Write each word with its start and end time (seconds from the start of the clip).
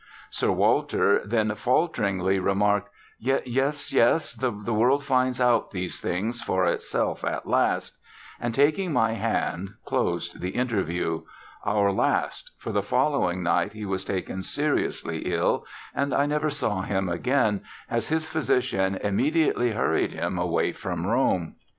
Sir 0.31 0.49
Walter 0.51 1.21
then 1.23 1.53
falteringly 1.53 2.39
remarked, 2.39 2.89
"Yes, 3.19 3.93
yes, 3.93 4.33
the 4.33 4.51
world 4.73 5.03
finds 5.03 5.39
out 5.39 5.69
these 5.69 6.01
things 6.01 6.41
for 6.41 6.65
itself 6.65 7.23
at 7.23 7.45
last," 7.47 7.99
and 8.39 8.51
taking 8.51 8.91
my 8.93 9.11
hand, 9.11 9.75
closed 9.85 10.41
the 10.41 10.55
interview, 10.55 11.21
our 11.63 11.91
last, 11.91 12.49
for 12.57 12.71
the 12.71 12.81
following 12.81 13.43
night 13.43 13.73
he 13.73 13.85
was 13.85 14.03
taken 14.03 14.41
seriously 14.41 15.19
ill, 15.31 15.67
and 15.93 16.15
I 16.15 16.25
never 16.25 16.49
saw 16.49 16.81
him 16.81 17.07
again, 17.07 17.61
as 17.87 18.07
his 18.09 18.25
physician 18.25 18.95
immediately 18.95 19.73
hurried 19.73 20.13
him 20.13 20.39
away 20.39 20.71
from 20.71 21.05
Rome. 21.05 21.57